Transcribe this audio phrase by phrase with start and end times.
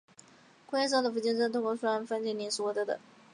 [0.65, 2.99] 工业上的氢氟酸是通过用酸分解磷灰石获得的。